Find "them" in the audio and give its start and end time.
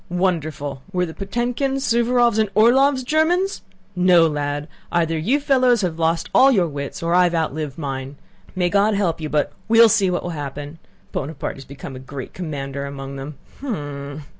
13.17-13.35